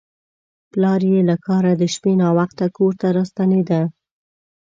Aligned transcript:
پلار 0.71 1.01
یې 1.11 1.19
له 1.29 1.35
کاره 1.45 1.73
د 1.77 1.83
شپې 1.93 2.13
ناوخته 2.21 2.65
کور 2.77 2.93
ته 3.01 3.07
راستنېده. 3.17 3.81